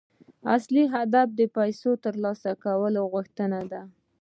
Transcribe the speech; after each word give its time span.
اصلي 0.55 0.83
هدف 0.93 1.27
د 1.39 1.41
پيسو 1.57 1.91
ترلاسه 2.05 2.51
کولو 2.63 3.01
غوښتنه 3.13 3.59
ده. 3.71 3.81